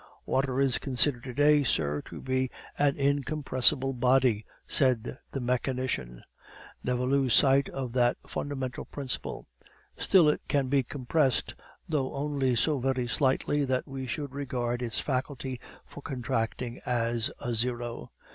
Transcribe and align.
"Water 0.25 0.59
is 0.59 0.79
considered 0.79 1.23
to 1.25 1.33
day, 1.35 1.61
sir, 1.61 2.01
to 2.07 2.19
be 2.21 2.49
an 2.75 2.95
incompressible 2.97 3.93
body," 3.93 4.47
said 4.65 5.19
the 5.31 5.39
mechanician; 5.39 6.23
"never 6.83 7.03
lose 7.05 7.35
sight 7.35 7.69
of 7.69 7.93
that 7.93 8.17
fundamental 8.25 8.83
principle; 8.85 9.45
still 9.99 10.27
it 10.27 10.41
can 10.47 10.69
be 10.69 10.81
compressed, 10.81 11.53
though 11.87 12.15
only 12.15 12.55
so 12.55 12.79
very 12.79 13.05
slightly 13.07 13.63
that 13.63 13.87
we 13.87 14.07
should 14.07 14.33
regard 14.33 14.81
its 14.81 14.99
faculty 14.99 15.59
for 15.85 16.01
contracting 16.01 16.81
as 16.83 17.31
a 17.37 17.53
zero. 17.53 18.11